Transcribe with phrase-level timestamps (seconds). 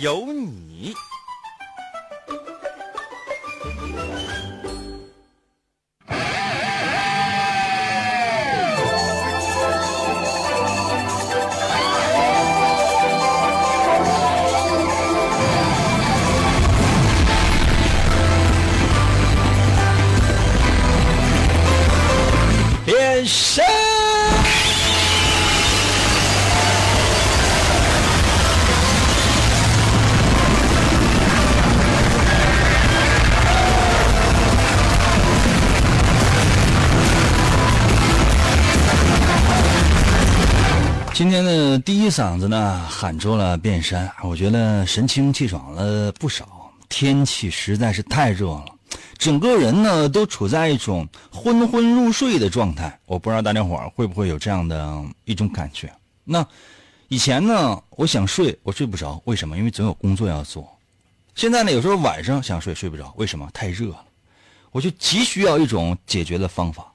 [0.00, 0.92] 有你。
[42.04, 46.70] 一嗓子呢，喊出了变山，我觉得神清气爽了不少。
[46.90, 48.66] 天气实在是太热了，
[49.16, 53.00] 整个人呢都处在一种昏昏入睡的状态。
[53.06, 55.90] 我不知道大家伙会不会有这样的一种感觉。
[56.24, 56.46] 那
[57.08, 59.56] 以前呢，我想睡，我睡不着，为什么？
[59.56, 60.70] 因为总有工作要做。
[61.34, 63.48] 现在呢，有时候晚上想睡，睡不着，为什么？
[63.54, 64.04] 太热了。
[64.72, 66.92] 我就急需要一种解决的方法，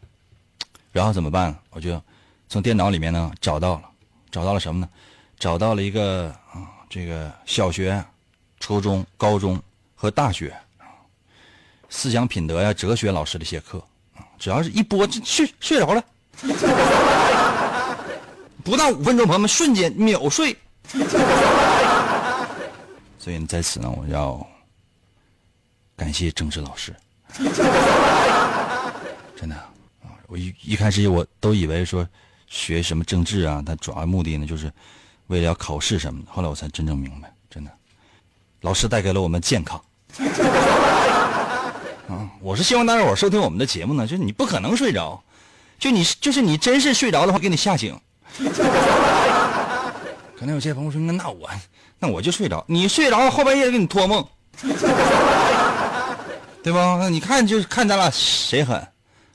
[0.92, 1.58] 然后怎么办？
[1.72, 2.00] 我就
[2.48, 3.89] 从电脑里面呢找到了。
[4.31, 4.89] 找到了什么呢？
[5.39, 8.03] 找到了一个啊，这个小学、
[8.59, 9.58] 初中、高中
[9.95, 10.53] 和大学
[11.89, 13.81] 思想品德呀、哲学老师的一些课，
[14.38, 16.03] 只要是一播就睡睡着了，
[18.66, 20.53] 不到五分钟，朋友们瞬间秒睡。
[23.17, 24.45] 所以在此呢，我要
[25.95, 26.94] 感谢政治老师，
[29.38, 29.55] 真的
[30.03, 32.06] 啊，我一一开始我都以为说。
[32.50, 33.64] 学什么政治啊？
[33.66, 34.72] 他主要目的呢，就是
[35.28, 36.32] 为了要考试什么的。
[36.32, 37.72] 后来我才真正明白，真的，
[38.62, 39.80] 老师带给了我们健康。
[42.08, 45.24] 啊， 我是希望大家伙收听我们的节目呢，就是你不可能睡着，
[45.78, 47.98] 就你就是你真是睡着的话，给你吓醒。
[50.38, 51.50] 可能有些朋友说，那那我
[52.00, 54.26] 那我就睡着，你睡着后半夜给你托梦，
[56.64, 56.98] 对吧？
[57.00, 58.88] 那你看就是看咱俩谁狠，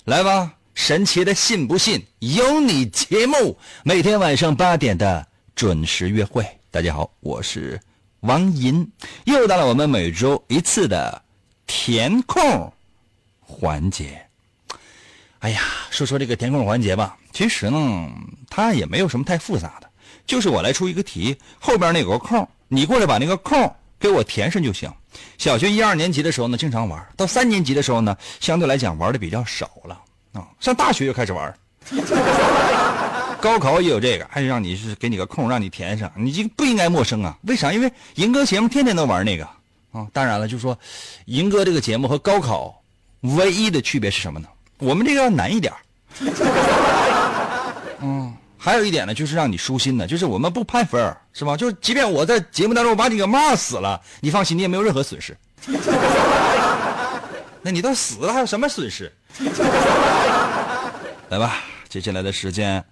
[0.07, 0.51] 来吧。
[0.75, 5.25] 神奇的信不信有你节目，每天晚上八点的
[5.55, 6.45] 准时约会。
[6.71, 7.81] 大家好，我是
[8.21, 8.87] 王银，
[9.25, 11.23] 又到了我们每周一次的
[11.67, 12.71] 填空
[13.41, 14.21] 环节。
[15.39, 18.11] 哎呀，说说这个填空环节吧，其实呢，
[18.51, 19.89] 它也没有什么太复杂的，
[20.27, 24.93] 就是我来出一个题，后边那有个空，你过来把那个空给我填上就行。
[25.39, 30.01] 小学一二年级的时候呢，经常玩；到三年级的时候呢，相对来讲玩的比较少了。
[30.35, 31.55] 啊，上大学就开始玩
[33.41, 37.37] 高考也有这个，还是让你是给你个空，让你填上，你这不应该陌生啊？
[37.43, 37.73] 为啥？
[37.73, 39.45] 因为银哥节目天天都玩那个
[39.93, 40.07] 啊。
[40.13, 40.79] 当然了，就说
[41.27, 42.83] 银哥这个节目和高考
[43.21, 44.49] 唯一的区别是什么呢？
[44.79, 45.73] 我们这个要难一点
[48.01, 51.57] 嗯，还有一点呢，就是让你舒心的，就是我们不判分是吧？
[51.57, 55.37] 就是即便我在节目当中把你给骂死了，你放心，你也没有任何损失。
[57.61, 59.13] 那你都死了，还有什么损失？
[61.31, 62.85] 来吧，接下来的时间，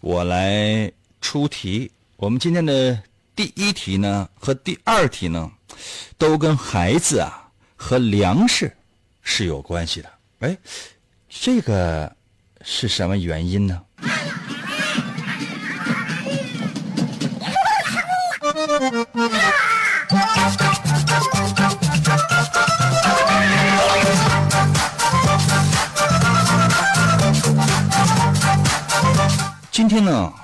[0.00, 1.90] 我来出题。
[2.16, 3.02] 我们今天的
[3.34, 5.50] 第一题呢，和第二题呢，
[6.18, 8.76] 都跟孩子啊和粮食
[9.22, 10.10] 是有关系的。
[10.40, 10.56] 哎，
[11.28, 12.14] 这个
[12.62, 13.82] 是什么原因呢？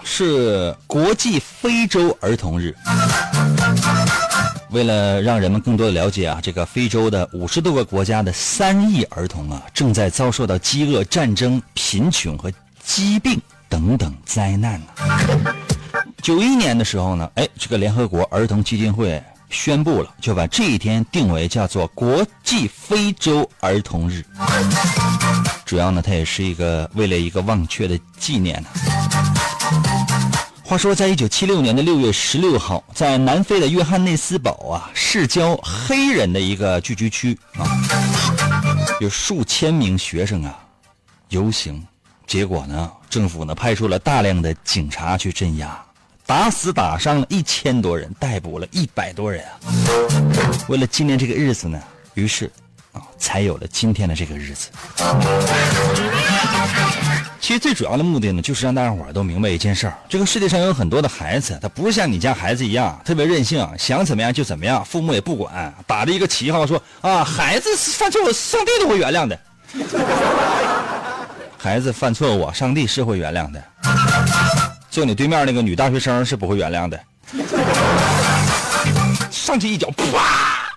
[0.02, 2.74] 是国际非洲儿童日。
[4.70, 12.52] 为了让人们更多的了解啊，这个非洲的五十多个国家的三亿儿童啊，正在遭受到饥饿、战争、贫穷和
[12.82, 14.86] 疾病等等灾难呢。
[16.20, 24.24] 九一年的时候呢，哎，这个联合国儿童基金会宣布了，就把这一天定为叫做国际非洲儿童日。
[25.64, 28.68] 主要呢，它也是一个为了一个忘却的纪念呢。
[30.66, 37.68] 话说，在一九七六年的六月十六号，在南非的约翰内斯堡啊，市郊黑人的一个聚居区啊，
[38.98, 40.58] 有数千名学生啊
[41.28, 41.86] 游行，
[42.26, 45.78] 结果呢，政府呢派出了大量的警察去镇压，
[46.24, 49.60] 打死打伤了一千多人，逮捕了一百多人啊。
[50.68, 51.78] 为了纪念这个日子呢，
[52.14, 52.50] 于是
[52.92, 54.70] 啊，才有了今天的这个日子。
[57.44, 69.38] 其实最主要的目的呢，就是让大家伙儿都明白一件事儿：这个世界上有很多的孩子，他不是像你家孩子一样特别任性，想怎么样就怎么样，父母也不管，打着一个旗号说啊，孩子犯错误，上帝都会原谅的。
[71.58, 73.62] 孩子犯错误，上帝是会原谅的。
[74.90, 76.98] 坐你对面那个女大学生是不会原谅的。
[79.30, 80.72] 上去一脚，啪！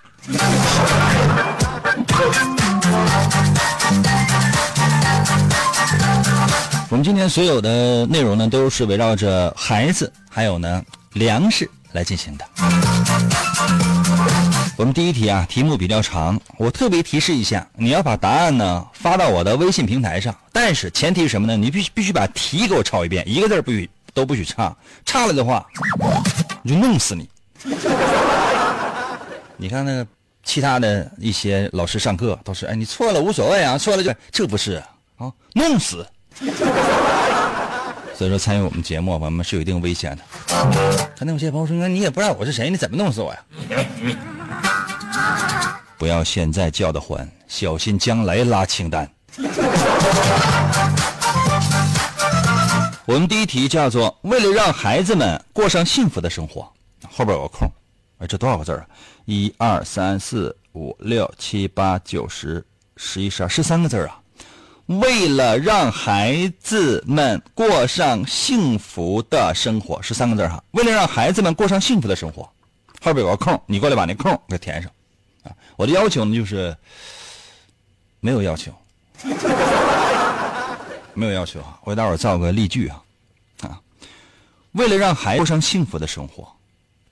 [6.98, 10.84] 我们今天所有的内容呢，都是围绕着孩子，还有呢
[11.14, 12.46] 粮食来进行的。
[14.76, 21.56] 我们第一题啊，题目比较长，我特别提示一下，你要把答案呢发到我的微信平台上，但是前提是什么呢？
[21.56, 25.64] 你必须必须把题给我抄一遍，一个字不许都不许差，差了的话，
[26.00, 26.24] 我
[26.68, 27.30] 就弄死你。
[29.56, 30.08] 你看那个
[30.44, 34.82] 其他的一些老师上课都是，哎，你错了无所谓啊，错了就这不是
[35.18, 36.04] 啊，弄死。
[38.16, 40.24] 所以说参与我们节目，朋友们是有一定危险的。
[41.18, 43.40] 可能有些朋友说，你也不知道我是谁，你怎么弄死我呀？
[45.98, 49.10] 不要现在叫的欢，小心将来拉清单。
[53.06, 56.70] 我们第一题叫做“为了让孩子们过上幸福的生活”，
[57.10, 57.70] 后边有个空。
[58.20, 58.86] 哎，这多少个字啊？
[59.26, 62.64] 一二三四五六七八九十
[62.96, 64.20] 十一十二十三个字啊！
[64.88, 70.64] 为了让孩子们过上幸福的生活，十三个字哈。
[70.72, 72.44] 为了让孩子们过上幸福的生活，
[73.02, 74.90] 后边有个空，你过来把那空给填上
[75.44, 75.52] 啊！
[75.76, 76.76] 我的要求呢就是
[78.22, 78.72] 没有要求，
[81.14, 81.78] 没有要求啊！
[81.84, 83.04] 我给大伙造个例句啊
[83.64, 83.82] 啊！
[84.72, 86.50] 为了让孩子过上幸福的生活，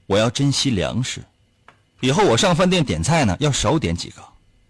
[0.07, 1.21] 我要珍惜粮食，
[1.99, 4.23] 以后我上饭店点菜呢要少点几个，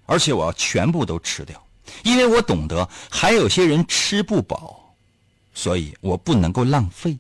[0.08, 1.62] 而且我要全部都吃掉。
[2.04, 4.94] 因为我懂得还有些人吃不饱，
[5.54, 7.18] 所以我不能够浪费。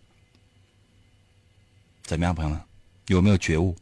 [2.03, 2.61] 怎么样，朋友们，
[3.07, 3.75] 有没有觉悟？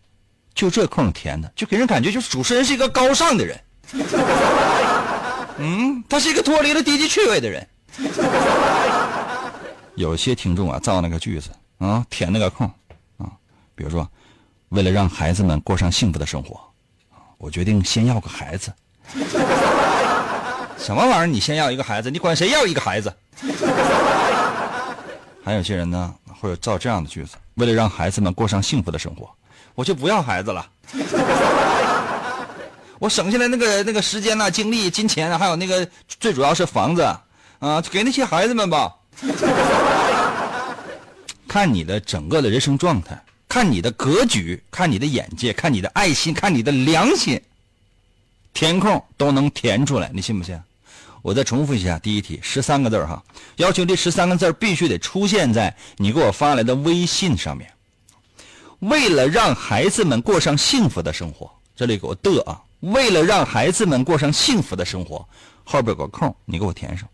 [0.56, 3.59] 就这空填的，就给人感觉就是主持人是一个高尚的人。
[5.57, 7.68] 嗯，他是一个脱离了低级趣味的人。
[9.95, 12.65] 有些听众啊，造那个句子啊，填那个空
[13.18, 13.31] 啊，
[13.75, 14.09] 比如说，
[14.69, 16.59] 为了让孩子们过上幸福的生活，
[17.38, 18.74] 我决定先要个孩子。
[20.83, 21.25] 什么玩意儿？
[21.25, 23.12] 你先要一个孩子，你管谁要一个孩子？
[25.44, 29.30] 还有些人呢，或者造这样的句子：为了让孩子们过上幸福的生活，
[29.75, 30.69] 我就不要孩子了。
[33.00, 37.01] 我省下来那个那个时间呐、精力、金钱，还有那个最主要是房子
[37.59, 38.94] 啊，给那些孩子们吧。
[41.47, 47.41] 看你的整个的人生状态，看你的格局，看你的眼界，看你的爱心，看你的良心，
[48.53, 50.59] 填空都能填出来，你信不信？
[51.23, 53.23] 我再重复一下，第一题十三个字哈，
[53.55, 57.71] 要求这十三个字必须得出现在你给我发来的微信上面。
[58.79, 62.61] 为了让孩子们过上幸福的生活，这里给我的啊！
[62.81, 65.25] 为了让孩子们过上幸福的生活，
[65.63, 67.07] 后边有个空，你给我填上。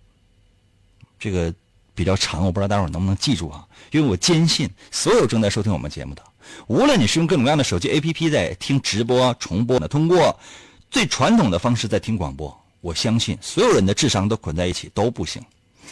[1.19, 1.53] 这个
[1.94, 3.63] 比较长，我不知道大伙儿能不能记住啊？
[3.91, 6.23] 因为我坚信，所有正在收听我们节目的，
[6.65, 10.39] 无论你是用各种各样的手机 APP 在听直播、重播的，通过
[10.89, 12.60] 最传统的方式在听广播。
[12.81, 15.43] 我相信所有人的智商都捆在一起都不行。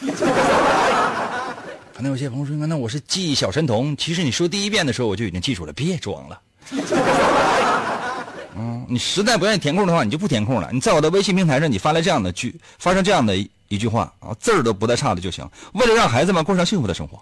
[1.94, 6.40] 可能有些朋友说：“那我是记忆小神童。”其实你说第一遍的时候我就已经记住了，别装了。
[8.56, 10.70] 嗯，你实在不愿意填空的话，你就不填空了。
[10.72, 15.44] 你在我的微信平台上，你发来这样的句，发上这样的一句话啊，字儿都不带差的就行。
[15.72, 17.20] 为了让孩子们过上幸福的生活，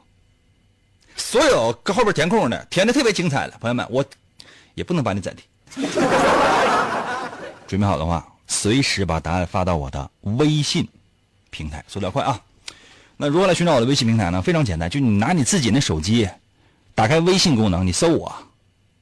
[1.17, 4.05] 所有搁后边填空的填的特别精彩了，朋友们，我
[4.75, 5.45] 也不能把你暂停。
[7.67, 8.27] 准备好的话。
[8.47, 10.87] 随时把答案发到我的微信
[11.51, 12.41] 平台，速度要快啊！
[13.17, 14.43] 那如何来寻找我的微信平台呢？
[14.43, 16.29] 非常简单，就你拿你自己那手机，
[16.95, 18.35] 打开微信功能，你搜我，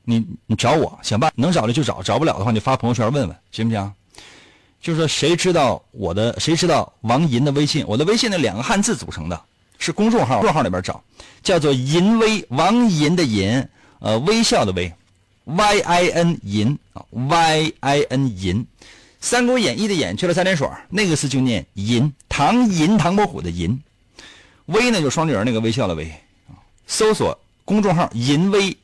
[0.04, 3.92] 你你找我，想办能找的就找，找不了的话你发朋友圈问问，行不行？
[4.80, 7.84] 就是说谁知道我的，谁知道王银的微信？
[7.88, 9.42] 我的微信的两个汉字组成的，
[9.78, 11.02] 是公众号，公众号里边找，
[11.42, 13.66] 叫做银微，王银的银，
[13.98, 14.92] 呃，微笑的微
[15.44, 18.62] ，Y I N 银啊，Y I N 银。
[19.24, 23.80] 《三国演义》的演去了三点水，那个字就念银，唐银唐伯虎的银，
[24.66, 26.12] 微呢就双立人那个微笑的微，
[26.86, 28.76] 搜索公众号“银微”，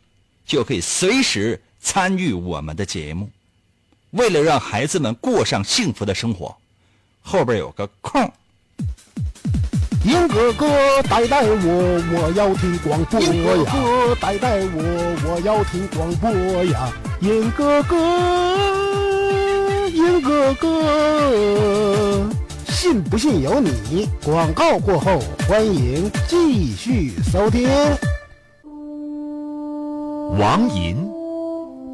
[0.46, 3.28] 就可以随时参与我们的节目。
[4.12, 6.56] 为了让孩子们过上幸福的生活，
[7.20, 8.32] 后边有个空。
[10.06, 13.30] 银哥哥带带我，我要听广播呀！
[13.30, 16.90] 银哥哥带带我，我要听广播呀！
[17.20, 18.89] 银哥哥，
[20.00, 22.26] 银哥哥，
[22.68, 24.08] 信不信由你。
[24.24, 27.68] 广告过后，欢迎继续收听。
[30.38, 31.06] 王银，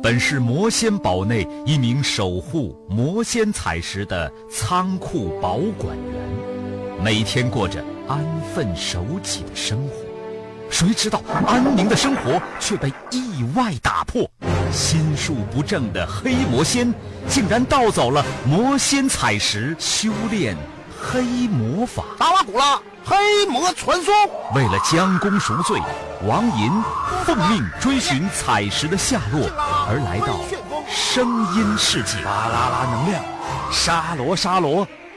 [0.00, 9.94] 本是魔仙堡内一名守护魔仙彩石的仓库保管员，每天过着安分守己的生活。
[10.70, 14.30] 谁知道安宁的生活却被意外打破，
[14.72, 16.92] 心术不正的黑魔仙
[17.28, 20.56] 竟然盗走了魔仙彩石，修炼
[21.00, 22.04] 黑魔法。
[22.18, 24.12] 达瓦古拉黑魔传说，
[24.54, 25.80] 为了将功赎罪，
[26.26, 26.70] 王银
[27.24, 29.48] 奉命追寻彩石的下落，
[29.88, 30.40] 而来到
[30.88, 32.22] 声音世界。
[32.24, 33.24] 巴啦啦能量，
[33.70, 34.86] 沙罗沙罗，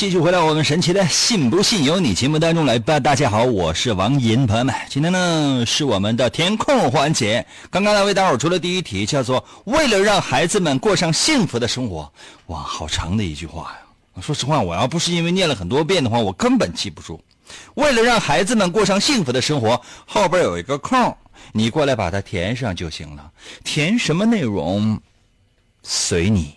[0.00, 2.98] 继续回到我们神奇的“信不信由你”节目当中来吧。
[2.98, 7.44] 大家好，我是王银，朋友们，今天呢是我们的填空环节。
[7.68, 12.10] 刚刚呢为大伙出了第一题，叫做“为了让孩子们过上幸福的生活”。
[12.48, 14.22] 哇，好长的一句话呀！
[14.22, 17.22] 说实话，我要不是因为念了很多遍的话，我根本记不住。
[17.74, 21.14] 为了让孩子们过上幸福的生活，后边有一个空，
[21.52, 23.30] 你过来把它填上就行了。
[23.64, 24.98] 填什么内容，
[25.82, 26.56] 随你。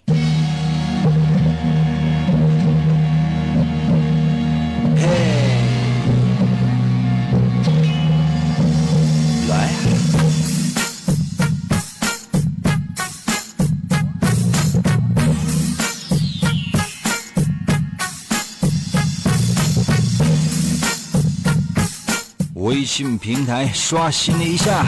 [22.63, 24.85] 微信平台刷新了一下。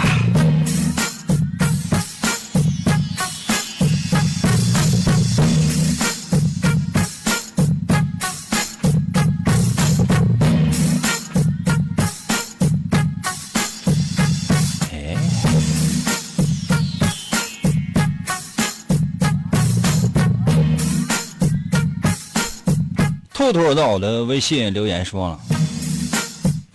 [23.33, 25.54] 兔兔在我的微信留言说了，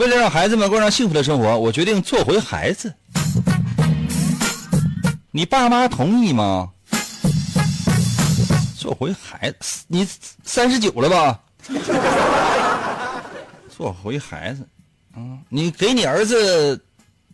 [0.01, 2.91] 为了让孩子们过上幸福的生活，我决定做回孩子。
[5.31, 6.71] 你爸妈同意吗？
[8.79, 10.09] 做回孩子，你
[10.43, 11.39] 三十九了吧？
[13.69, 14.67] 做回孩子，
[15.19, 16.83] 嗯，你给你儿子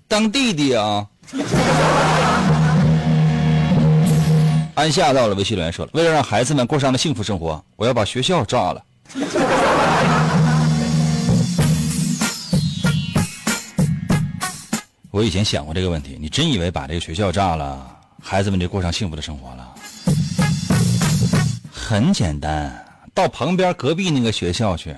[0.08, 1.06] 当弟弟啊？
[4.74, 8.82] 安夏到了微信留言说了，为了让孩子们过上了幸福生活，我要把学校炸了。
[15.16, 17.90] 我以前想过这个问题，你真以为把这个学校炸了，
[18.22, 19.74] 孩子们就过上幸福的生活了？
[21.72, 24.94] 很简单，到旁边隔壁那个学校去，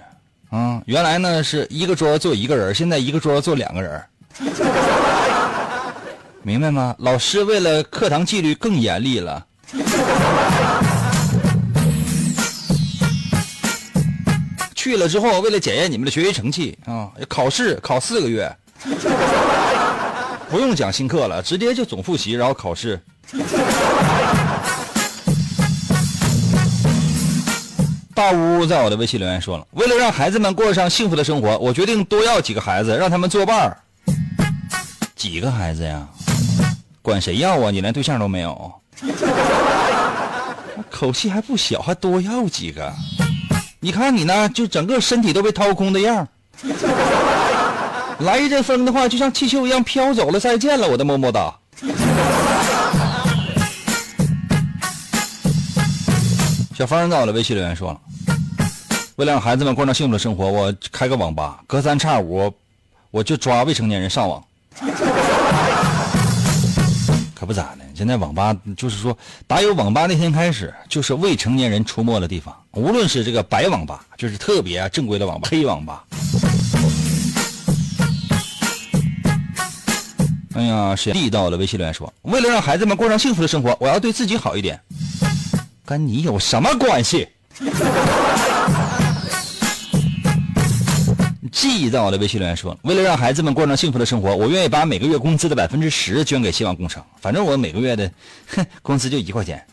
[0.51, 4.03] 啊，原来呢是一个桌坐一个人，现在一个桌坐两个人，
[6.43, 6.97] 明白吗？
[6.99, 9.47] 老师为了课堂纪律更严厉了。
[14.75, 18.53] 去了之后，为了检验你们的学习成绩啊，考试考四个月，
[20.51, 23.01] 不用讲新课了，直接就总复习，然后考试。
[28.15, 33.77] 大屋在我的微信留言说了，为了让孩子们过上幸福的生活，我决定多要几个孩子，让他们作伴儿。
[35.15, 36.09] 几个孩子呀？
[37.03, 37.71] 管谁要啊？
[37.71, 38.73] 你连对象都没有，
[40.91, 42.93] 口气还不小，还多要几个？
[43.81, 46.27] 你看你呢，就整个身体都被掏空的样儿
[48.21, 51.55] 来一阵风的话，就像气球一样飘走了，再见了，我的么么哒。
[56.77, 58.01] 小芳在我的微信留言说了，
[59.17, 62.53] 为了让孩子们过上幸福的生活，我开个网吧，隔三差五
[63.11, 64.43] 我就抓未成年人上网。
[67.35, 72.55] 可不咋的，现在网吧就是说，打有网吧那天开始，就是未成年人出没的地方。
[72.73, 76.05] 无论是这个白网吧，就是特别正规的网吧，黑网吧。
[80.55, 84.81] 哎呀，是地道的微信留言说，为了让孩子们过上幸福的生活，我要对自己好一点。
[85.85, 87.29] 跟你有什么关系？
[91.53, 97.03] 记在我的微信留言说，为了让孩子们过上幸福的生活，我愿意把每个月工资的百分之十捐给希望工程。
[97.21, 98.11] 反正我每个月的，
[98.55, 99.65] 哼，工资就一块钱。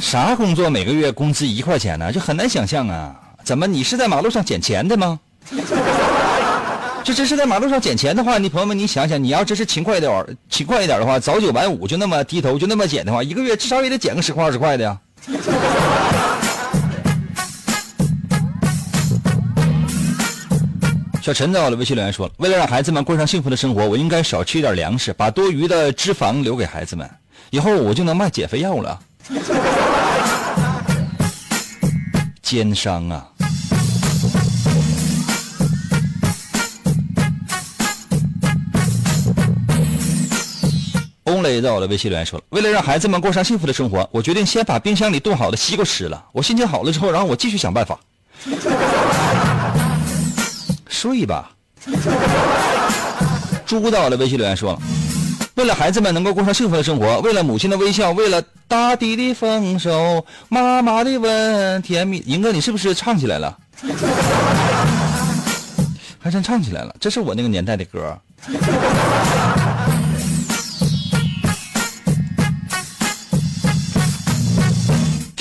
[0.00, 2.12] 啥工作每个月工资一块钱呢？
[2.12, 3.14] 就很难想象啊！
[3.44, 5.18] 怎么你是在马路上捡钱的吗？
[7.06, 14.98] 这真是在马路上捡钱的话，你朋友们，你想想，你要真是勤快一点，勤快一点的话，早九晚五就那么低头就那么捡的话，一个月至少也得捡个十块二十块的呀。
[21.22, 27.08] 小陈在我的微信留言说：“为了让孩子们过上幸福的生活，我应该少吃一点粮食，把多余的脂肪留给孩子们，
[27.50, 28.98] 以后我就能卖减肥药了。”
[32.42, 33.28] 奸商啊！
[41.26, 46.24] 翁雷在我的微信留言说了：“为了让孩子们过上幸福的生活，我决定先把冰箱里冻好的西瓜吃了。
[46.32, 47.98] 我心情好了之后，然后我继续想办法。
[50.88, 51.50] ”睡吧。
[53.66, 54.78] 猪在我的，微信留言说了
[55.56, 63.58] ：“为了孩子们能够过上幸福的生活，为了母亲的微笑，为了大地的丰收，妈妈的吻，甜蜜。”银哥，你是不是唱起来了？
[66.20, 68.16] 还真唱起来了，这是我那个年代的歌。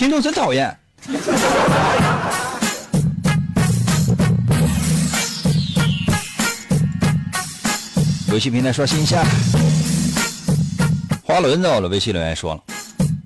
[0.05, 0.77] 听众真讨厌。
[8.29, 9.25] 游戏平台刷新一下。
[11.23, 12.61] 花轮在我的微信留言说了：“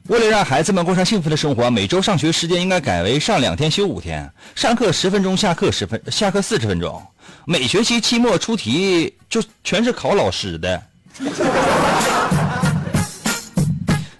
[0.07, 7.05] 为了让孩子们过上幸福的生活，每周上学时间应该改为上两天休五天，上课十分钟，下课十分，下课四十分钟。
[7.43, 10.81] 每学期期末出题就全是考老师的。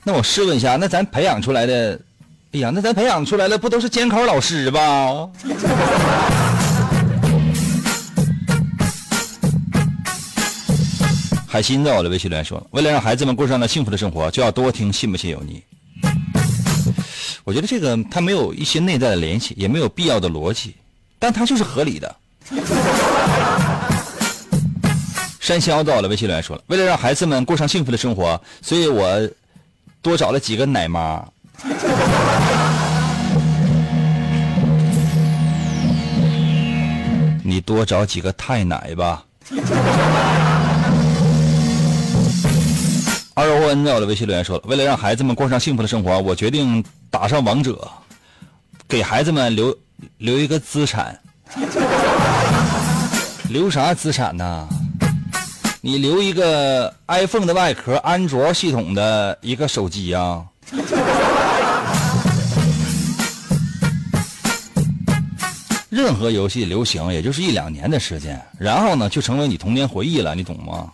[0.04, 1.98] 那我试问一下，那咱培养出来的，
[2.52, 5.30] 哎呀，那咱培养出来的不都是监考老师吧？”
[11.48, 15.64] 海鑫在我的微信留言说：“为了让孩子们过上了幸福的生活，就要多听《信不信由你》。”
[17.46, 20.76] 我觉得这个他没有一些内在的联系，也没有必要的逻辑，
[21.20, 22.16] 但他就是合理的。
[25.40, 29.30] 山魈在我的微信留言说了：“为了让孩子们过上幸福的生活，所以我
[30.02, 31.24] 多找了几个奶妈。”
[37.44, 39.26] 你多找几个太奶吧。
[43.34, 47.90] 二欧恩在我的微信留言说了：“为了让孩子们过上幸福的生活，我决定打上王者，
[48.88, 49.76] 给孩子们留
[50.18, 51.18] 留一个资产。
[53.50, 54.68] 留啥资产呢？
[55.82, 60.44] 你留一个 iPhone 的外壳，安卓系统的一个手机呀。
[65.90, 70.90] 任何游戏流行也就是一两年的时间，然后呢就成为你童年回忆了，你懂吗？”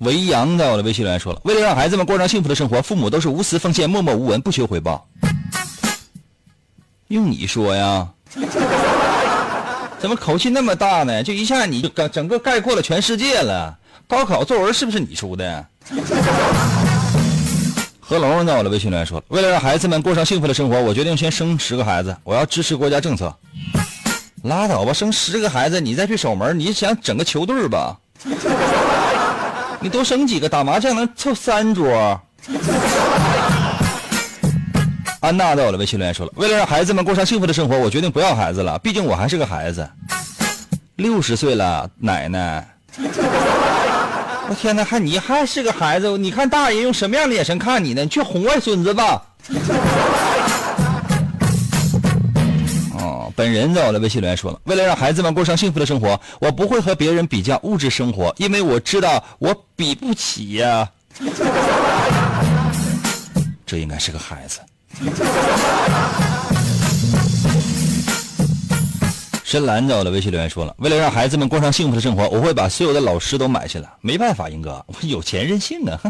[0.00, 5.06] 维扬在我的微信留言说了：“为了让孩子们过上幸福的生活，父母都是无私奉献、默默无闻、不求回报。”
[7.08, 8.08] 用你说呀？
[9.98, 11.22] 怎么口气那么大呢？
[11.22, 13.76] 就一下你就整整个概括了全世界了。
[14.06, 15.66] 高考作文是不是你出的？
[18.08, 23.34] 何龙在我的微信留言说了：“为了让孩子们过上幸福的生活，我决定先生十个孩子，我要支持国家政策。”
[24.44, 27.96] 拉倒吧，生十个孩子你再去守门，你想整个球队吧？
[29.80, 32.20] 你多生几个，打麻将能凑三桌。
[35.18, 38.78] 安娜在我的微信留言说了：“为了让孩子们过上幸福的生活，我决定不要孩子了。
[38.78, 39.84] 毕竟我还是个孩子，
[40.94, 42.68] 六十岁了，奶奶。
[44.48, 46.16] 我 天哪，还你还是个孩子？
[46.16, 48.02] 你看大人用什么样的眼神看你呢？
[48.02, 49.22] 你去哄外孙子吧。
[52.98, 60.88] ”哦本人在我的微信留言说了：“为了让孩子们过上幸福的生活，我不会和别人比较物质生活，因为我知道我比不起呀。
[63.66, 64.60] 这应该是个孩子。”
[69.46, 73.88] 深蓝在我的微信留言说了：“为了让孩子们过上幸福的生活，我会把所有的老师都买下来。
[74.00, 76.00] 没办法，英哥， 我有钱任性啊。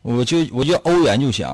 [0.00, 1.46] 我就我就欧元就行。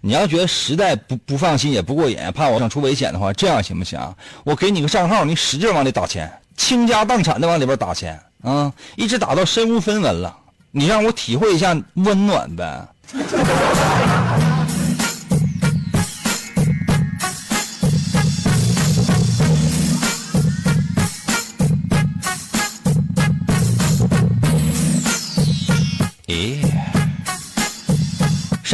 [0.00, 4.00] 你要觉得实在不不放心也不过瘾，怕我想出危险的话，这样行不行？
[4.44, 10.36] 我给你个账号，你使劲往里打钱，倾家荡产的往里边打钱啊，一直打到身无分文了，
[10.70, 12.86] 你让我体会一下温暖呗。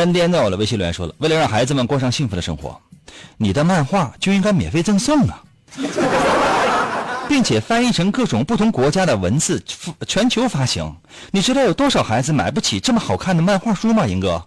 [0.04, 2.78] 山巅在我的微信留言说了，为了让孩子们过上幸福的生活，
[3.38, 5.42] 你的漫画就应该免费赠送啊，
[7.26, 9.64] 并且翻译成各种不同国家的文字，
[10.06, 10.94] 全球发行。
[11.30, 14.44] 你知道有多少孩子买不起这么好看的漫画书吗，英哥？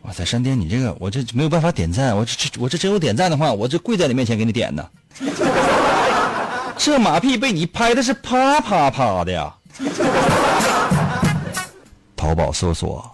[0.00, 4.82] 哇塞，山巅，你这个我这没有办法点赞，我这我这真有点赞的话，我这跪在你面前给你点呢。
[6.78, 9.54] 这马屁被你拍的是啪啪啪的呀！
[12.28, 13.10] 淘宝搜索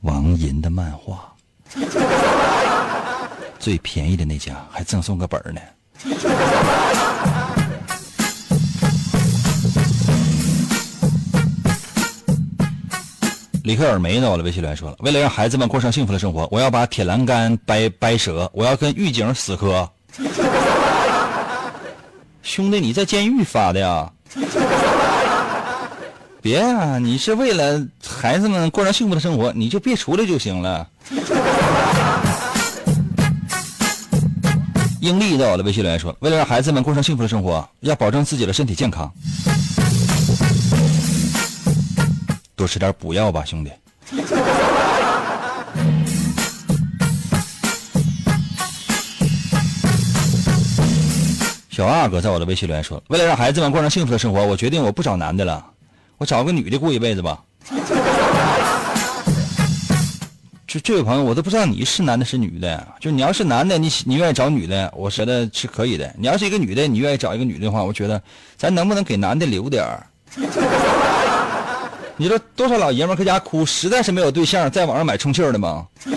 [0.00, 1.30] 王银的漫画，
[3.60, 5.60] 最便宜的那家还赠送个本儿呢。
[13.62, 14.30] 李克尔梅呢？
[14.30, 19.86] 我的微信留言说了，为了让孩子们过上幸福的生活，我要把铁栏杆掰掰折，我要跟狱警死磕。
[22.42, 24.10] 兄弟，你在监狱发的呀？
[26.46, 26.96] 别啊！
[27.00, 30.88] 你是为了孩子们过上幸福的生活，你就别出来就行了。
[35.00, 39.12] 英丽在我的微信留言说：“为了让孩子们过上幸福的生活，要保证自己的身体健康，
[42.54, 43.72] 多吃点补药吧，兄弟。”
[51.70, 55.66] 小二哥在我的微信留言说：“为了让孩子们过上幸福的生活，我决定我不找男的了，
[56.18, 57.40] 我找个女的过一辈子吧。
[60.66, 62.86] ”这这位朋友，我都不知道你是男的是女的。
[63.00, 66.12] 就你要是男的，你你愿意找女的，我觉得是可以的。
[66.18, 68.20] 你要是一个女的，你愿意找一个女的话，我觉得
[68.56, 70.06] 咱能不能给男的留点儿？
[72.18, 75.86] 你说多少老爷们搁家哭，实在是没有对象，在网上买充气的吗？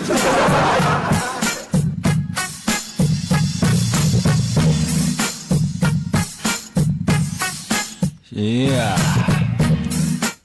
[8.40, 8.96] 呀，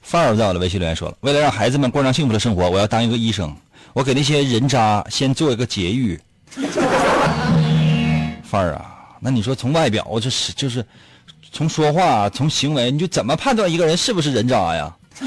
[0.08, 3.52] 范儿在我的微信留言说了，为了让孩子们过上幸福的生活，我要当一个医生，
[3.92, 6.16] 我给那些人渣先做一个节育。
[8.48, 8.86] 范儿啊，
[9.18, 10.86] 那你说从外表，就是就是
[11.50, 14.94] 从说话、从行为，你就怎么判断一个人是不是人渣呀？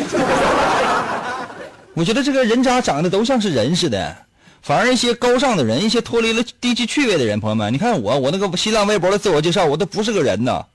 [1.94, 4.16] 我觉得这个人渣长得都像是人似的，
[4.62, 10.66] 反而一些高尚的人，一些脱离了低级趣味的人，朋友们，你看我，我那个新浪微博的自我介绍，我都不是个人呐。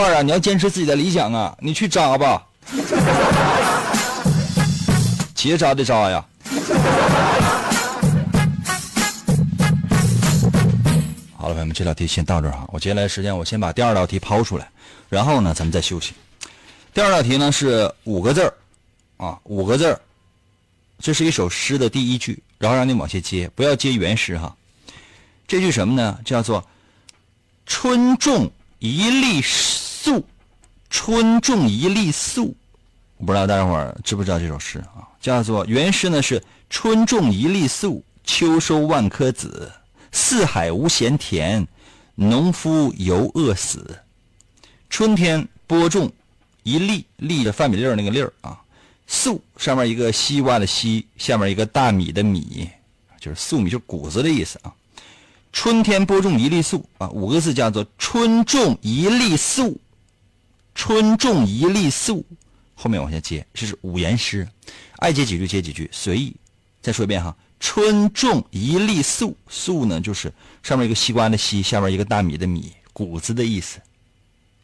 [0.00, 1.54] 范儿啊，你要坚持自己的理想啊！
[1.60, 2.42] 你去扎吧，
[5.34, 6.24] 结扎的扎呀。
[11.36, 12.66] 好了，朋友们，这道题先到这儿哈。
[12.72, 14.70] 我接下来时间，我先把第二道题抛出来，
[15.10, 16.14] 然后呢，咱们再休息。
[16.94, 18.54] 第二道题呢是五个字儿
[19.18, 20.00] 啊，五个字儿。
[20.98, 24.56] 这是一首诗的第一句，然后让你往下接，不要接原诗哈。
[25.46, 26.18] 这句什么呢？
[26.24, 26.66] 叫做
[27.66, 29.42] “春种一粒
[30.02, 30.24] 粟，
[30.88, 32.56] 春种一粒粟”。
[33.18, 35.04] 我不知道大家伙儿知不知道这首诗啊？
[35.20, 39.70] 叫做原诗呢是“春种一粒粟，秋收万颗子。
[40.10, 41.68] 四海无闲田，
[42.14, 43.98] 农夫犹饿死。”
[44.88, 46.10] 春天播种
[46.62, 48.58] 一粒粒的饭米粒儿那个粒儿啊。
[49.06, 52.70] 粟上面一个西瓜的西，下面一个大米的米，
[53.20, 54.72] 就是粟米，就是谷子的意思啊。
[55.52, 59.78] 春天播种一粒粟啊，五个字叫做“春种一粒粟”。
[60.82, 62.24] 春种一粒粟，
[62.74, 64.48] 后面往下接，这是五言诗，
[64.96, 66.34] 爱接几句接几句，随意。
[66.80, 73.78] 再说一遍哈，“春种一粒粟”，粟呢就是上面一个西瓜的西，下面一个大米的米，谷子的意思。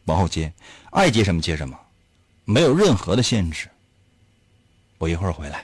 [0.05, 0.51] 往后接，
[0.89, 1.77] 爱接什么接什么，
[2.45, 3.69] 没有任何的限制。
[4.97, 5.63] 我一会儿回来。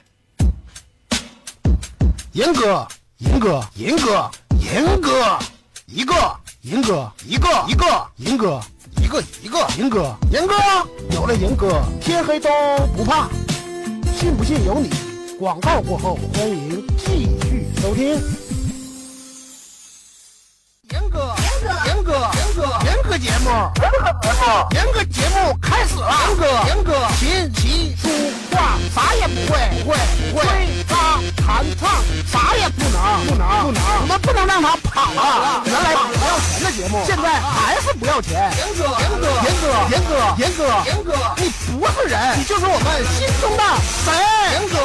[2.30, 2.86] 严哥，
[3.18, 4.30] 严哥，严哥，
[4.62, 5.36] 严哥，
[5.86, 6.14] 一个，
[6.64, 7.84] 严哥，一个，一个，
[8.16, 8.58] 银哥，
[8.96, 10.54] 一个，一个，银哥，银哥，
[11.10, 12.48] 有了银哥，天黑都
[12.96, 13.28] 不怕。
[14.18, 14.88] 信不信由你。
[15.38, 18.18] 广告过后，欢迎继续收听。
[20.90, 23.50] 严哥，严哥，严哥，严哥，严哥节目，
[23.82, 26.08] 严哥节目，严哥节目开始了。
[26.28, 28.08] 严哥，严哥，琴棋书
[28.50, 29.96] 画啥也不会，不会，
[30.32, 30.42] 不会。
[30.46, 30.48] 吹
[30.88, 31.90] 拉弹唱
[32.26, 33.82] 啥也不能，不能，不能。
[34.00, 35.62] 我们不能让他跑了。
[35.66, 38.50] 原来不要钱的节目，现在还是不要钱。
[38.56, 43.62] 严哥，严哥，严哥，严哥，严哥，严哥，你不是人，你就是我们心中的
[44.04, 44.12] 神。
[44.56, 44.76] 严哥，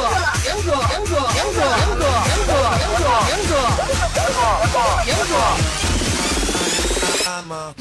[0.44, 4.04] 严哥，严哥，严哥，严哥，严哥，严哥，严
[4.68, 5.32] 哥，严哥，严哥。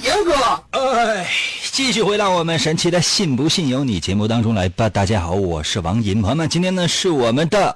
[0.02, 0.32] 严哥，
[0.72, 1.28] 哎，
[1.72, 4.88] 继续回到我们神奇的“信不信由你”节目当中来吧。
[4.89, 7.76] 大家好，我是王银，朋友们，今天呢是我们的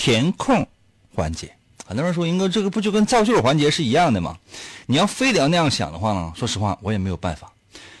[0.00, 0.66] 填空
[1.14, 1.54] 环节。
[1.84, 4.38] 很多人说，英哥这个不就跟造句环节是一样的吗？
[4.86, 7.52] 你要非得要那样想的话呢，说实话我也没有办法。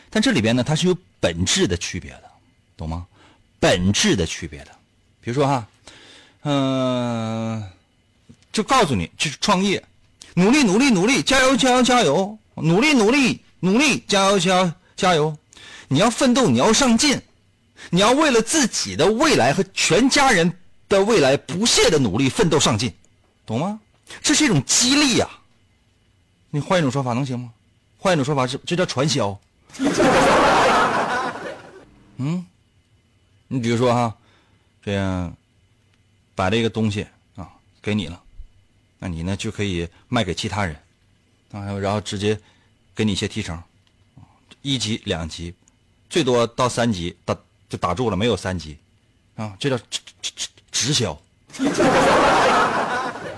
[0.08, 2.22] 但这里边呢，它是有本质的区别的，
[2.74, 3.06] 懂吗？
[3.58, 4.68] 本质的区别的。
[5.20, 5.68] 比如说哈，
[6.44, 7.62] 嗯、
[8.50, 9.84] 就告诉你，就是创业，
[10.32, 15.36] 努力努力努力，加油加油加油，努力努力努力，加油加油加油！
[15.88, 17.20] 你要奋斗，你要上进，
[17.90, 20.50] 你要为了自己的未来和全家人
[20.90, 22.92] 的未来不懈的努力奋斗上进，
[23.46, 23.80] 懂吗？
[24.20, 25.26] 这是一种激励呀、
[26.50, 27.54] 你换一种说法能行吗？
[27.96, 29.40] 换一种说法，是这叫传销。
[32.16, 32.44] 嗯，
[33.46, 34.14] 你比如说哈，
[34.82, 35.34] 这样
[36.34, 37.48] 把这个东西啊
[37.80, 38.20] 给你了，
[38.98, 40.74] 那你呢就可以卖给其他人，
[41.52, 42.38] 啊，然后直接
[42.96, 43.62] 给你一些提成，
[44.62, 45.54] 一级、两级，
[46.08, 48.76] 最多到三级打就打住了，没有三级，
[49.36, 51.16] 啊，这叫直直直直销。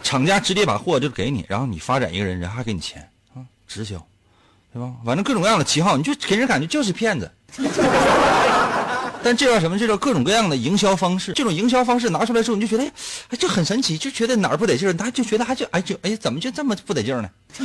[0.03, 3.97] 厂家直接把货就给你，然后你发展一个人，人还给你钱啊，直销，
[4.73, 4.93] 对吧？
[5.07, 7.31] 反正各种各样的旗号，你就给人感觉就是骗子。
[9.25, 9.79] 但这叫什么？
[9.79, 11.33] 这叫各种各样的营销方式。
[11.33, 12.85] 这种营销方式拿出来之后，你就觉得，
[13.29, 17.31] 哎，就很神奇，就觉得哪儿不得劲儿，他就觉得还就哎就哎，怎么就这么不得劲儿呢？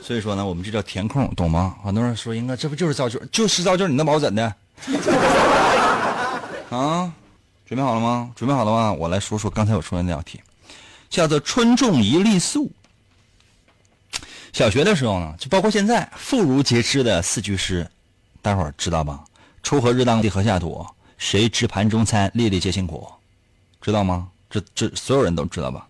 [0.00, 1.74] 所以说呢，我们这叫填空，懂吗？
[1.84, 3.20] 很多人说，应该这不就是造句？
[3.32, 4.54] 就是造句，你那毛怎的？
[6.70, 7.10] 啊，
[7.66, 8.30] 准备好了吗？
[8.36, 8.92] 准备好了吗？
[8.92, 10.40] 我来说说刚才我说的那道题，
[11.10, 12.70] 叫做“春种一粒粟”。
[14.54, 17.84] 小学的时候呢，就包括现在，妇孺皆知的四句诗，
[18.40, 19.24] 大伙儿知道吧？
[19.64, 20.86] 锄禾日当午，地禾下土，
[21.18, 23.04] 谁知盘中餐，粒粒皆辛苦，
[23.80, 24.28] 知道吗？
[24.48, 25.88] 这这所有人都知道吧？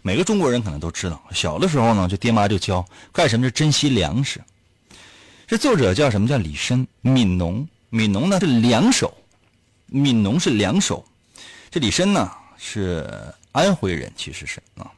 [0.00, 1.22] 每个中国人可能都知道。
[1.32, 4.42] 小的时候呢，就爹妈就教干什么是珍惜粮食。
[5.46, 9.14] 这作者叫什么叫李绅，悯农，悯农呢是两手，
[9.92, 11.04] 悯农是两首。
[11.70, 13.08] 这李绅呢是
[13.52, 14.90] 安徽人，其实是啊。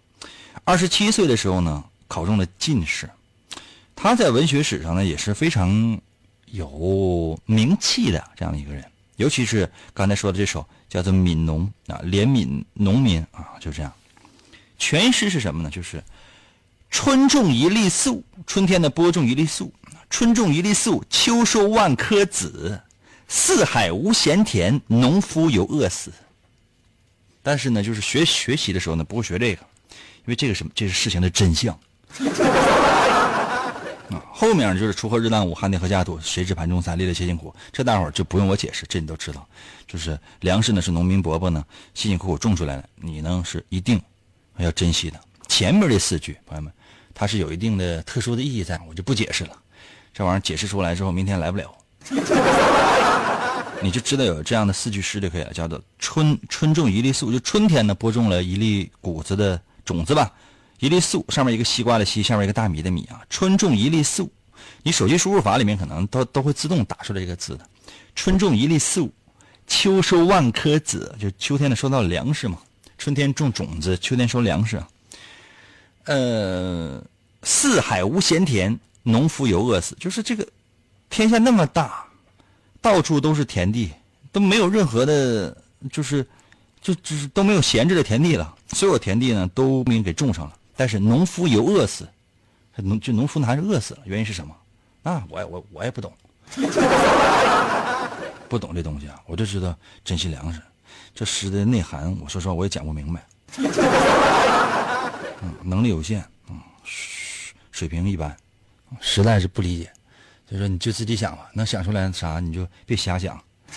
[0.64, 3.10] 二十七岁的时候呢，考中了进士。
[3.96, 6.00] 他在文学史上呢也是非常
[6.46, 8.84] 有名气的这样的一个人，
[9.16, 13.92] 尤其是刚才说的这首叫做《悯农》啊，怜悯农民啊，就这样。
[14.78, 15.70] 全诗是什么呢？
[15.70, 16.02] 就是
[16.90, 19.72] 春种一粒粟，春天的播种一粒粟，
[20.10, 22.80] 春种一粒粟，秋收万颗子，
[23.28, 26.12] 四海无闲田，农夫有饿死。
[27.42, 31.78] 但是呢，就是学学习的时候呢，不会学这个，因为这个是这是事情的真相。
[34.10, 37.54] 啊，后面就是锄禾日当午，汗滴禾下土，谁知盘中餐，粒粒皆辛苦。
[37.72, 39.46] 这大伙儿就不用我解释，这你都知道。
[39.86, 44.00] 就是粮食呢是农民伯伯呢辛辛苦苦种出来的，你呢是一定
[44.58, 45.20] 要珍惜的。
[45.48, 46.72] 前面这四句，朋友们，
[47.12, 49.50] 它是有一定的特殊的意义在，我就不解释了。
[50.12, 51.74] 这玩意儿解释出来之后，明天来不了。
[53.84, 60.32] 你就知道有这样的四句诗就可以了，叫做“春春种一粒粟”，就春天呢播种了一粒谷子的种子吧。
[60.80, 63.20] 一粒粟，上面一个西瓜的西，下面一个大米的米啊。
[63.30, 64.30] 春种一粒粟，
[64.82, 67.66] 你手机输入法里面可能都都会自动打出来这个字的。
[68.14, 69.10] 春种一粒粟，
[69.66, 72.58] 秋收万颗子，就秋天呢收到粮食嘛。
[72.98, 74.82] 春天种种子，秋天收粮食。
[76.04, 77.02] 呃，
[77.42, 80.46] 四海无闲田，农夫犹饿死，就是这个
[81.08, 82.03] 天下那么大，
[82.84, 83.90] 到处都是田地，
[84.30, 85.56] 都没有任何的，
[85.90, 86.22] 就是
[86.82, 90.54] 就就是都没有闲置的田地了，所有田地呢都被人给种上了。
[90.76, 92.06] 但是农夫有饿死，
[92.76, 94.54] 农就农夫呢还是饿死了，原因是什么？
[95.04, 96.12] 啊，我也我我也不懂，
[98.50, 100.60] 不懂这东西啊，我就知道珍惜粮食。
[101.14, 103.26] 这诗的内涵，我说实话我也讲不明白，
[105.40, 108.36] 嗯，能力有限，嗯，水水平一般，
[109.00, 109.90] 实在是不理解。
[110.48, 113.40] 所以说你就自己想吧，能想出来啥你就别瞎想。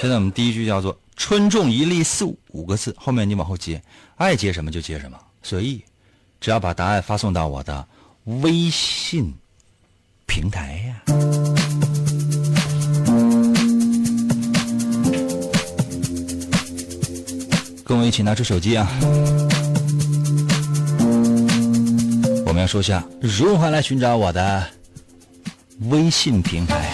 [0.00, 3.82] 现在我们第一句叫做“春种一粒粟”，五个字，后面你往后接，
[4.16, 5.82] 爱接什么就接什么，随意，
[6.40, 7.86] 只要把答案发送到我的
[8.42, 9.34] 微信
[10.26, 11.02] 平台呀。
[17.84, 18.86] 跟我一起拿出手机啊！
[22.44, 24.66] 我们要说下如何来寻找我的
[25.86, 26.90] 微信平台。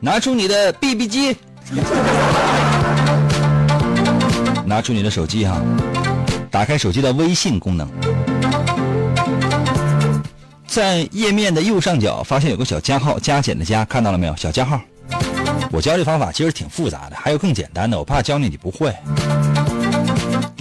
[0.00, 1.36] 拿出你的 BB 机，
[4.64, 5.60] 拿出你的手机哈，
[6.50, 7.86] 打开手机的微信功能，
[10.66, 14.34] 在页面的右上角发现有个小加号，加减的加，看到了没有？
[14.34, 14.80] 小加号。
[15.70, 18.92] 我教这方法其实挺复杂的，还有更简单的，我怕教你你不会。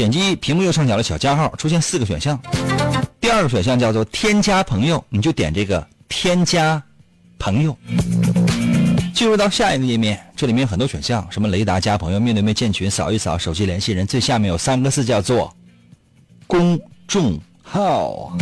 [0.01, 2.41] 点击屏幕右上角的小加号，出现四个选项。
[3.19, 6.81] 第二个选项叫做添加朋友，你就点这个添加
[7.37, 7.77] 朋友。
[9.13, 15.55] 进入到下一个页面，这里面很多选项，什么雷达加朋友、面对面建群、扫一扫、手机联系人，最下面有三个字叫做
[16.47, 18.35] 公众号。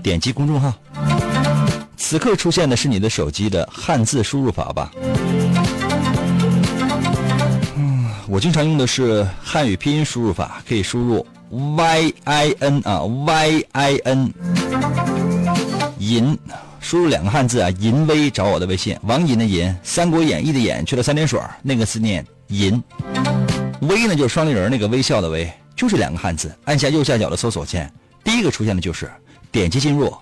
[0.00, 0.72] 点击公众号，
[1.96, 4.92] 此刻出现的是你的手机的汉字输入法吧？
[8.30, 14.30] 我经常用的是汉语拼音输入法，可以输入 y i n 啊 y i n
[15.98, 16.38] 银。
[16.78, 22.82] 输入两个汉字啊，淫威找我的微信，王银的银，《三国演义》的演去了三点水，那个字念淫，
[23.80, 26.54] 微呢就是双立人那个微笑的微，就是两个汉字。
[26.64, 27.90] 按下右下角的搜索键，
[28.22, 29.10] 第一个出现的就是
[29.50, 30.14] 点击进入，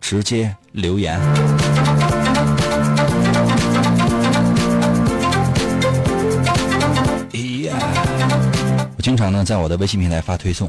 [0.00, 1.20] 直接留言。
[9.06, 10.68] 经常呢在我的微信平台发推送，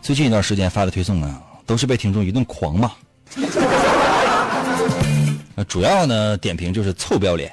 [0.00, 2.88] 最近一段时间发的推送呢，都是被听众一顿狂骂。
[5.66, 7.52] 主要呢，点评就是臭不要脸。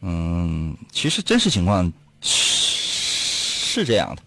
[0.00, 4.22] 嗯，其实真实情况是这样的。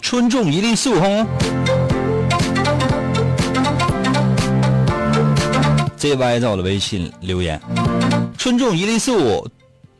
[0.00, 1.26] 春种一粒粟，红。
[6.00, 7.60] ZY 在我的微信留言：
[8.38, 9.46] 春种一粒粟，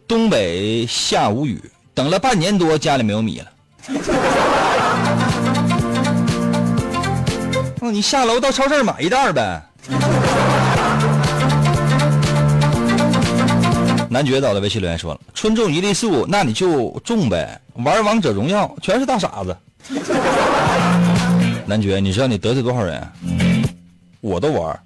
[0.09, 1.63] 东北下无雨。
[1.93, 3.47] 等了半年多，家里没有米了。
[7.83, 9.63] 哦，你下楼到超市买一袋呗。
[14.09, 17.61] 男爵到了微信留言说了：“春种一粒粟，那你就种呗。
[17.75, 19.55] 玩王者荣耀全是大傻子。
[21.69, 23.07] ”男爵，你知道你得罪多少人？
[24.23, 24.81] 我都玩。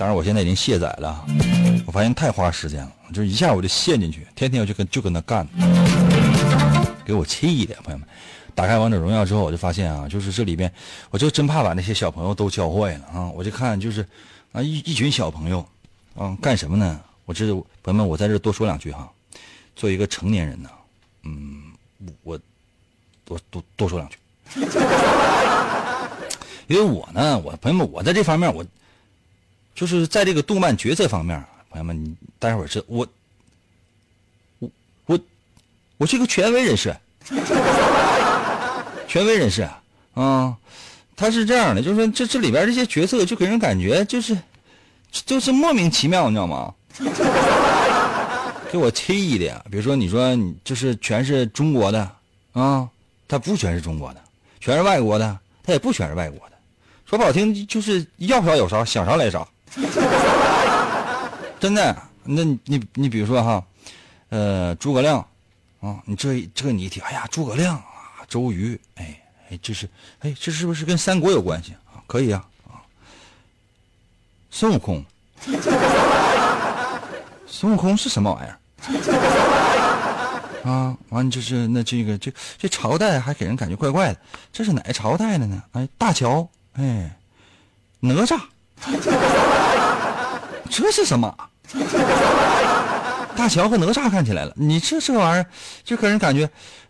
[0.00, 1.26] 当然，我现在已经卸载了。
[1.84, 2.90] 我发现太花时间了。
[3.12, 5.46] 就一下我就陷进去，天天我就跟就跟他干，
[7.04, 8.08] 给我气的朋友们。
[8.54, 10.72] 打开王者荣耀之后，我就发现啊，就是这里边，
[11.10, 13.28] 我就真怕把那些小朋友都教坏了啊！
[13.34, 14.00] 我就看就是
[14.52, 15.62] 啊一一群小朋友
[16.16, 16.98] 啊干什么呢？
[17.26, 17.44] 我这
[17.82, 19.06] 朋友们，我在这多说两句哈。
[19.76, 20.70] 作为一个成年人呢，
[21.24, 21.60] 嗯，
[22.22, 22.40] 我
[23.22, 24.16] 多多多说两句，
[26.68, 28.64] 因为我呢，我朋友们，我在这方面我
[29.74, 31.42] 就是在这个动漫角色方面。
[31.72, 33.06] 朋友们，你待会儿是我，
[34.58, 34.68] 我
[35.06, 35.16] 我
[35.98, 36.92] 我是一个权威人士，
[39.06, 39.68] 权威人士
[40.14, 40.56] 啊，
[41.14, 44.36] 他是这样的，就是说这这里边这些角色就给人感觉就是
[45.12, 46.74] 就是莫名其妙，你知道吗？
[48.72, 52.10] 给我气的，比如说你说你就是全是中国的
[52.52, 52.88] 啊，
[53.28, 54.20] 他不全是中国的，
[54.58, 56.56] 全是外国的，他也不全是外国的，
[57.06, 59.46] 说不好听就是要啥有啥，想啥来啥。
[61.60, 63.64] 真的，那你你比如说哈，
[64.30, 65.18] 呃，诸葛亮，
[65.80, 69.88] 啊，你这这你一提，哎呀，诸葛亮啊，周瑜，哎哎，这是，
[70.20, 72.02] 哎，这是不是跟三国有关系啊？
[72.06, 72.82] 可以啊，啊，
[74.50, 75.04] 孙悟空，
[77.46, 78.56] 孙悟空是什么玩意儿？
[80.70, 84.20] 啊，完就是那这个这这朝代还给人感觉怪怪的，
[84.52, 85.62] 这是哪个朝代的呢？
[85.72, 87.16] 哎，大乔，哎，
[88.00, 88.38] 哪吒，
[90.70, 91.34] 这是什么？
[93.36, 95.46] 大乔和哪吒看起来了，你这这玩意儿
[95.84, 96.48] 就给人感觉，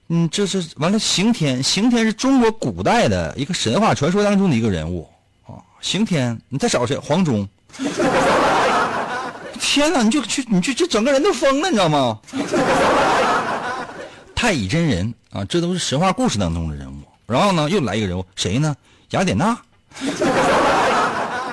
[0.08, 0.98] 嗯，这是完了。
[0.98, 5.08] 刑天，刑天是中国古代的一个神话传说当中的一个人物
[5.46, 5.54] 啊。
[5.80, 6.96] 刑天，你再找谁？
[6.98, 7.48] 黄忠。
[9.60, 12.18] 天哪，你就去，你去，这整个人都疯了，你知道吗？
[14.34, 16.96] 太乙真人啊，这都是神话故事当中的人物。
[17.26, 18.74] 然后呢，又来一个人物，谁呢？
[19.10, 19.56] 雅典娜。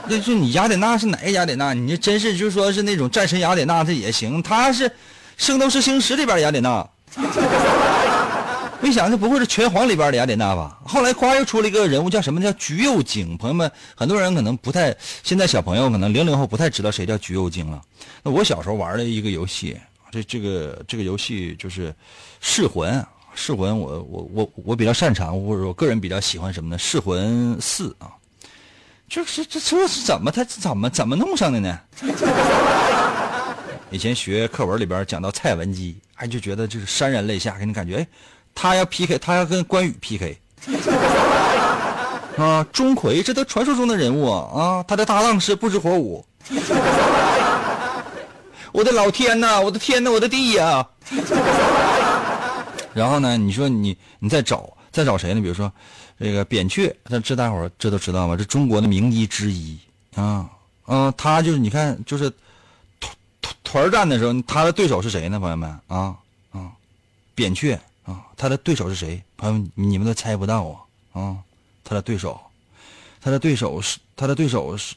[0.10, 1.74] 那是你雅典娜是哪个雅典娜？
[1.74, 4.41] 你这真是就说是那种战神雅典娜，这也行。
[4.41, 4.89] 他是
[5.38, 6.88] 《圣斗士星矢》里边的雅典娜。
[8.80, 10.78] 没想这不会是拳皇里边的雅典娜吧？
[10.86, 13.36] 后来夸又出了一个人物，叫什么叫橘右京？
[13.36, 17.82] 朋友们，很多人可能不太，现在小朋友可能零零后不太知道谁叫橘右京了。
[18.22, 19.76] 那我小时候玩的一个游戏，
[20.12, 21.90] 这这个这个游戏就是
[22.40, 22.94] 《噬魂》。
[23.34, 26.77] 《噬魂》我我我我比较擅长，或者我个人比较喜欢什么呢？
[26.82, 28.12] 《噬魂四》啊。
[29.10, 31.80] 就是这这是怎么他怎么怎么弄上的呢？
[33.90, 38.08] 以前学课文里边讲到蔡文姬，哎就觉得就是潸然泪下，给你感觉哎，
[38.54, 40.38] 他要 PK，他要跟关羽 PK
[42.38, 46.26] 啊，钟馗这都传说中的人物啊，啊他的搭档是不知火舞。
[48.74, 50.86] 我的老天呐，我的天呐，我的地呀！
[52.94, 55.41] 然后呢，你说你你再找再找谁呢？
[55.41, 55.71] 比如说。
[56.19, 58.35] 这个扁鹊，这这大伙儿这都知道吗？
[58.35, 59.77] 这中国的名医之一，
[60.15, 60.50] 啊，
[60.87, 62.27] 嗯，他就是你看，就是
[63.00, 63.13] 团
[63.63, 65.39] 团战的时候，他的对手是谁呢？
[65.39, 66.15] 朋友们啊
[66.50, 66.71] 啊，
[67.35, 69.21] 扁鹊啊，他的对手是谁？
[69.37, 71.37] 朋友们，你们都猜不到啊啊，
[71.83, 72.41] 他的对手，
[73.21, 74.95] 他的对手是他的对手是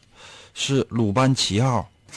[0.55, 1.87] 是鲁班七号。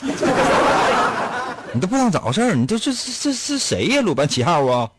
[1.74, 4.00] 你都不知道咋回事儿，你都这这这是谁呀？
[4.00, 4.90] 鲁班七号啊？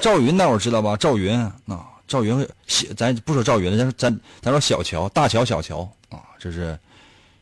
[0.00, 0.96] 赵云那会儿知道吧？
[0.96, 1.36] 赵云
[1.66, 5.80] 啊，赵云小，咱不说赵云了，咱咱咱说小乔，大乔、小乔
[6.10, 6.78] 啊，这是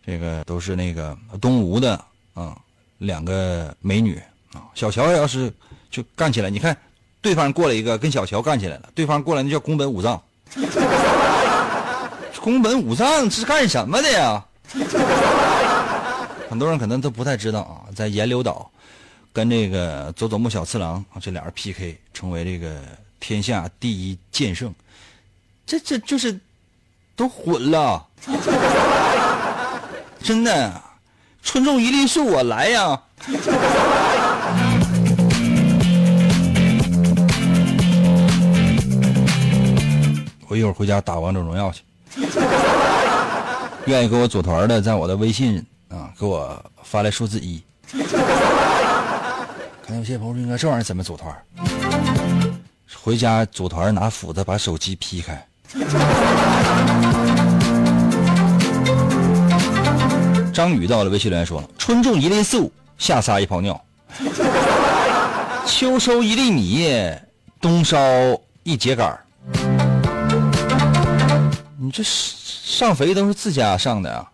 [0.06, 2.02] 这个都是那个东吴的
[2.32, 2.56] 啊，
[2.98, 4.20] 两个美女
[4.52, 4.62] 啊。
[4.74, 5.52] 小乔要是
[5.90, 6.76] 就干起来，你看
[7.20, 10.22] 对方过来一个跟小乔干起来了，对方过来那叫宫本武藏。
[12.40, 14.44] 宫本武藏是干什么的呀？
[16.48, 18.70] 很多人可能都不太知道啊，在岩流岛，
[19.34, 22.80] 跟这个佐佐木小次郎这俩人 PK，成为这个
[23.18, 24.72] 天下第一剑圣，
[25.66, 26.38] 这这就是
[27.16, 28.06] 都混了，
[30.22, 30.80] 真的，
[31.42, 33.02] 春种一粒树，我来呀！
[40.46, 41.82] 我一会儿回家打王者荣耀去，
[43.86, 45.60] 愿意跟我组团的，在我的微信。
[45.88, 47.62] 啊，给我发来数字一。
[49.96, 51.34] 有些朋友说：“应该这玩意儿怎么组团？”
[53.02, 55.46] 回家组团，拿斧子把手机劈开。
[60.52, 63.74] 张宇到了，微信留言说：“春种一粒粟，夏撒一泡尿；
[65.66, 66.88] 秋收一粒米，
[67.60, 67.98] 冬烧
[68.62, 69.18] 一秸秆
[71.78, 74.30] 你这上肥都是自家上的啊？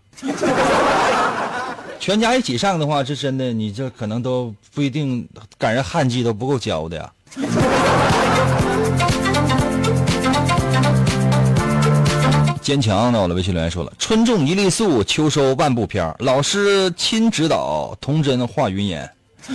[2.11, 5.25] 全家一起上的话，这真的，你这可能都不一定
[5.57, 7.09] 赶上旱季都不够浇的呀。
[12.61, 19.09] 坚强那，我的微信留言说了：“春种一粒粟，秋收万步篇老师亲指导，童真化云烟。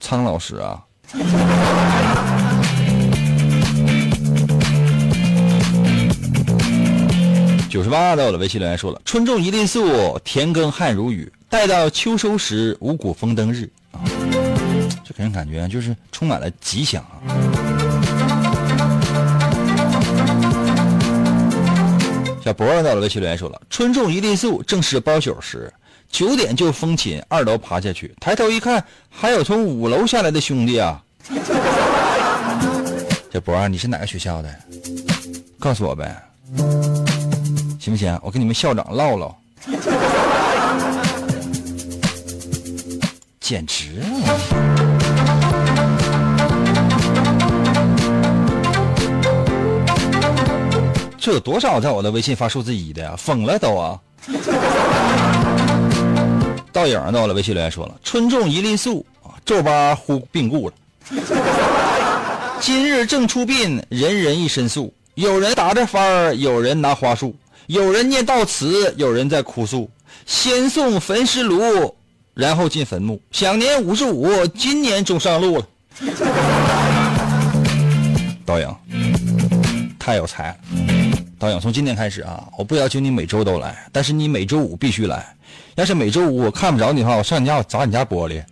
[0.00, 0.78] 苍老师啊。
[7.70, 11.32] 九十八到了，微信留言说了：“春种一粒粟，田耕汗如雨。
[11.48, 14.02] 待到秋收时，五谷丰登日。”啊，
[15.06, 17.22] 这给人感觉就是充满了吉祥啊。
[22.44, 25.72] 小博到了，微信留言说了：“春种一粒粟，正是包宿时，
[26.10, 31.00] 九点就封寝，二楼爬下去，抬头一看，还有从五楼下来的兄弟啊。
[33.32, 34.52] ”小博，你是哪个学校的？
[35.60, 36.20] 告诉我呗。
[37.80, 38.16] 行不行？
[38.22, 39.34] 我跟你们校长唠唠，
[43.40, 44.06] 简直了！
[51.18, 53.14] 这有多少在我的微信发数字一的呀？
[53.16, 53.98] 疯了都啊！
[56.70, 60.74] 倒影到了，微信留言说了：“春种一粒粟啊，皱巴忽病故了。
[62.60, 67.34] 今日正出殡，人人一身素，有人打着幡儿，有人拿花束。”
[67.70, 69.88] 有人念悼词，有人在哭诉。
[70.26, 71.94] 先送焚尸炉，
[72.34, 73.22] 然后进坟墓。
[73.30, 75.64] 享年五十五，今年终上路了。
[78.44, 78.68] 导演，
[80.00, 80.56] 太有才了！
[81.38, 85.24] 导演，从今天开始啊，我不要求你每周都来，但是你每周五必须来。
[85.76, 88.42] 要是每周五我看不着你的话，我上你家我砸你家玻璃。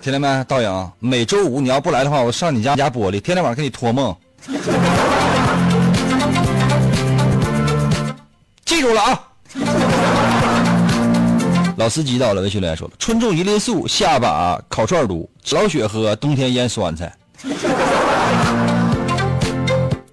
[0.00, 0.90] 听见没，导演？
[1.00, 4.16] 每周五你要不来的话，我上你家你家玻璃，天天晚上给你托梦。
[8.82, 9.18] 住了啊！
[11.78, 17.14] 老司机到了，微信留言说了：“春种一粒粟，夏把烤串撸，老雪喝，冬天腌酸菜。”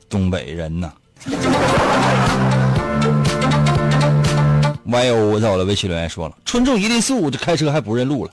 [0.07, 0.91] 东北人呐
[4.85, 8.31] ！Y O 到了，微信留言说了：“春种一粒粟，这开车还不认路了。”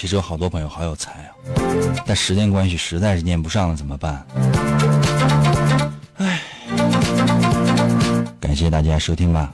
[0.00, 1.28] 其实有好多朋友好有才啊，
[2.06, 4.26] 但时间关系实在是念不上了，怎么办？
[6.16, 6.40] 哎，
[8.40, 9.52] 感谢大家收听吧。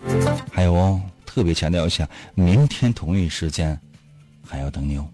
[0.53, 3.77] 还有哦，特别强调一下，明天同一时间
[4.49, 5.09] 还要等你哦。